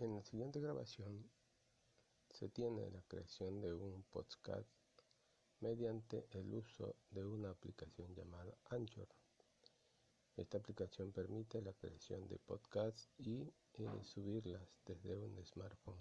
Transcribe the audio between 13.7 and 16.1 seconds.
eh, subirlas desde un smartphone.